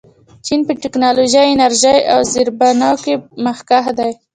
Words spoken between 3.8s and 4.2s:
دی.